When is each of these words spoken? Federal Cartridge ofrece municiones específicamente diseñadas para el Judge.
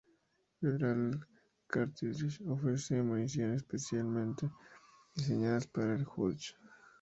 Federal 0.57 1.11
Cartridge 1.69 2.41
ofrece 2.47 3.03
municiones 3.03 3.57
específicamente 3.57 4.49
diseñadas 5.13 5.67
para 5.67 5.93
el 5.93 6.05
Judge. 6.05 6.55